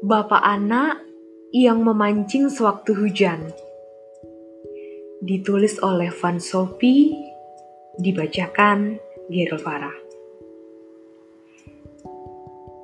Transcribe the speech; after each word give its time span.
Bapak 0.00 0.40
anak 0.40 1.04
yang 1.52 1.84
memancing 1.84 2.48
sewaktu 2.48 2.96
hujan. 2.96 3.52
Ditulis 5.20 5.76
oleh 5.84 6.08
Van 6.08 6.40
Sophie, 6.40 7.12
dibacakan 8.00 8.96
Gerald 9.28 9.60
Farah. 9.60 9.96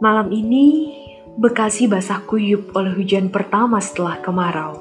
Malam 0.05 0.29
ini, 0.29 0.93
Bekasi 1.37 1.85
basah 1.85 2.25
kuyup 2.25 2.73
oleh 2.73 2.97
hujan 2.97 3.29
pertama 3.29 3.77
setelah 3.77 4.21
kemarau. 4.25 4.81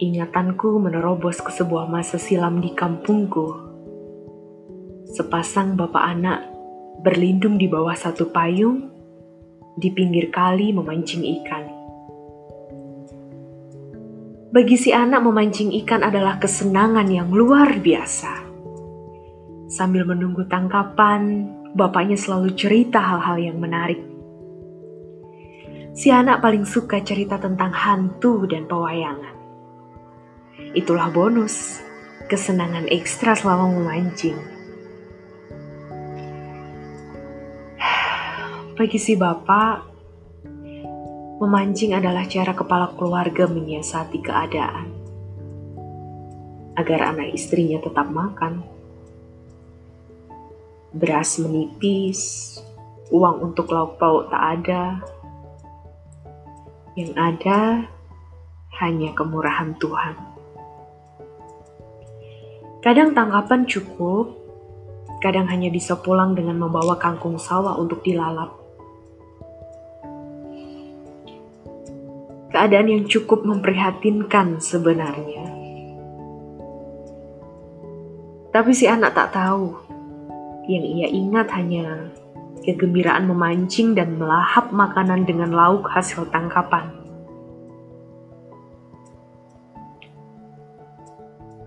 Ingatanku 0.00 0.80
menerobos 0.80 1.40
ke 1.44 1.52
sebuah 1.52 1.84
masa 1.84 2.16
silam 2.16 2.64
di 2.64 2.72
kampungku. 2.72 3.48
Sepasang 5.12 5.76
bapak 5.76 6.00
anak 6.00 6.48
berlindung 7.04 7.60
di 7.60 7.68
bawah 7.68 7.92
satu 7.92 8.32
payung 8.32 8.97
di 9.78 9.94
pinggir 9.94 10.34
kali 10.34 10.74
memancing 10.74 11.22
ikan. 11.38 11.64
Bagi 14.50 14.74
si 14.74 14.90
anak 14.90 15.22
memancing 15.22 15.70
ikan 15.84 16.02
adalah 16.02 16.42
kesenangan 16.42 17.06
yang 17.06 17.30
luar 17.30 17.78
biasa. 17.78 18.48
Sambil 19.70 20.02
menunggu 20.02 20.48
tangkapan, 20.50 21.46
bapaknya 21.78 22.18
selalu 22.18 22.58
cerita 22.58 22.98
hal-hal 22.98 23.38
yang 23.38 23.62
menarik. 23.62 24.02
Si 25.94 26.10
anak 26.10 26.42
paling 26.42 26.66
suka 26.66 26.98
cerita 27.04 27.38
tentang 27.38 27.70
hantu 27.70 28.48
dan 28.50 28.66
pewayangan. 28.66 29.36
Itulah 30.74 31.12
bonus, 31.14 31.78
kesenangan 32.26 32.90
ekstra 32.90 33.38
selama 33.38 33.78
memancing. 33.78 34.57
Bagi 38.78 38.94
si 38.94 39.18
bapak, 39.18 39.90
memancing 41.42 41.98
adalah 41.98 42.22
cara 42.30 42.54
kepala 42.54 42.94
keluarga 42.94 43.50
menyiasati 43.50 44.22
keadaan 44.22 44.86
agar 46.78 47.10
anak 47.10 47.34
istrinya 47.34 47.82
tetap 47.82 48.06
makan. 48.06 48.62
Beras 50.94 51.42
menipis, 51.42 52.54
uang 53.10 53.50
untuk 53.50 53.66
lauk 53.74 53.98
pauk 53.98 54.30
tak 54.30 54.62
ada. 54.62 55.02
Yang 56.94 57.12
ada 57.18 57.82
hanya 58.78 59.10
kemurahan 59.10 59.74
Tuhan. 59.74 60.14
Kadang 62.78 63.10
tangkapan 63.10 63.66
cukup, 63.66 64.38
kadang 65.18 65.50
hanya 65.50 65.66
bisa 65.66 65.98
pulang 65.98 66.38
dengan 66.38 66.62
membawa 66.62 66.94
kangkung 66.94 67.42
sawah 67.42 67.74
untuk 67.74 68.06
dilalap. 68.06 68.57
Keadaan 72.58 72.90
yang 72.90 73.04
cukup 73.06 73.46
memprihatinkan 73.46 74.58
sebenarnya. 74.58 75.46
Tapi 78.50 78.74
si 78.74 78.90
anak 78.90 79.14
tak 79.14 79.30
tahu. 79.30 79.78
Yang 80.66 80.84
ia 80.90 81.08
ingat 81.14 81.54
hanya 81.54 82.10
kegembiraan 82.66 83.30
memancing 83.30 83.94
dan 83.94 84.18
melahap 84.18 84.74
makanan 84.74 85.22
dengan 85.22 85.54
lauk 85.54 85.86
hasil 85.86 86.26
tangkapan. 86.34 86.90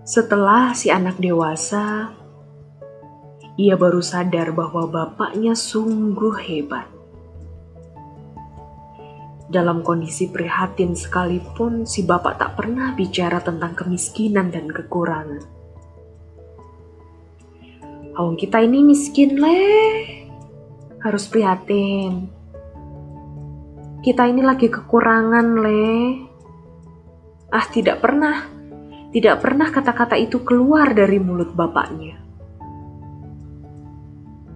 Setelah 0.04 0.76
si 0.76 0.92
anak 0.92 1.16
dewasa, 1.16 2.12
ia 3.56 3.80
baru 3.80 4.04
sadar 4.04 4.52
bahwa 4.52 4.84
bapaknya 4.92 5.56
sungguh 5.56 6.36
hebat. 6.36 6.84
Dalam 9.52 9.84
kondisi 9.84 10.32
prihatin 10.32 10.96
sekalipun, 10.96 11.84
si 11.84 12.08
bapak 12.08 12.40
tak 12.40 12.56
pernah 12.56 12.96
bicara 12.96 13.36
tentang 13.44 13.76
kemiskinan 13.76 14.48
dan 14.48 14.64
kekurangan. 14.72 15.44
Awang 18.16 18.40
kita 18.40 18.64
ini 18.64 18.80
miskin 18.80 19.36
leh, 19.36 20.24
harus 21.04 21.28
prihatin. 21.28 22.32
Kita 24.00 24.24
ini 24.24 24.40
lagi 24.40 24.72
kekurangan 24.72 25.46
leh. 25.60 26.08
Ah 27.52 27.68
tidak 27.68 28.00
pernah, 28.00 28.48
tidak 29.12 29.36
pernah 29.44 29.68
kata-kata 29.68 30.16
itu 30.16 30.40
keluar 30.48 30.96
dari 30.96 31.20
mulut 31.20 31.52
bapaknya. 31.52 32.16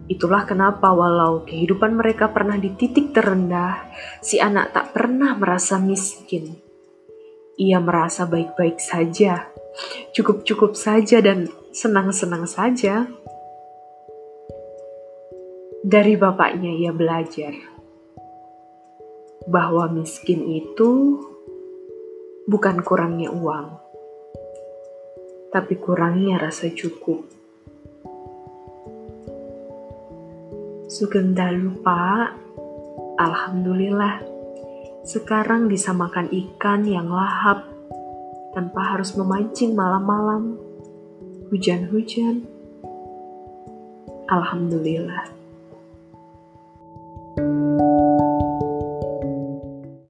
Itulah 0.06 0.46
kenapa 0.46 0.94
walau 0.94 1.42
kehidupan 1.42 1.98
mereka 1.98 2.30
pernah 2.30 2.54
di 2.54 2.70
titik 2.78 3.10
terendah, 3.10 3.90
si 4.22 4.38
anak 4.38 4.70
tak 4.70 4.94
pernah 4.94 5.34
merasa 5.34 5.82
miskin. 5.82 6.54
Ia 7.58 7.82
merasa 7.82 8.22
baik-baik 8.22 8.78
saja, 8.78 9.50
cukup-cukup 10.14 10.78
saja 10.78 11.18
dan 11.18 11.50
senang-senang 11.74 12.46
saja. 12.46 13.10
Dari 15.82 16.14
bapaknya 16.14 16.70
ia 16.70 16.94
belajar 16.94 17.54
bahwa 19.50 19.90
miskin 19.90 20.46
itu 20.46 21.18
bukan 22.46 22.82
kurangnya 22.86 23.34
uang, 23.34 23.74
tapi 25.50 25.74
kurangnya 25.82 26.38
rasa 26.38 26.70
cukup. 26.70 27.26
Sugeng 30.96 31.36
dalu 31.36 31.76
pak, 31.84 32.40
Alhamdulillah 33.20 34.16
sekarang 35.04 35.68
bisa 35.68 35.92
makan 35.92 36.24
ikan 36.32 36.88
yang 36.88 37.12
lahap 37.12 37.68
tanpa 38.56 38.96
harus 38.96 39.12
memancing 39.12 39.76
malam-malam, 39.76 40.56
hujan-hujan. 41.52 42.48
Alhamdulillah. 44.32 45.28